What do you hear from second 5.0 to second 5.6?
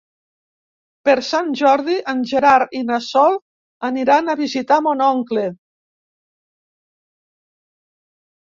oncle.